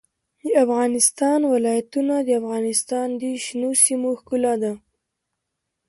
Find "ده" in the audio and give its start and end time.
4.63-4.73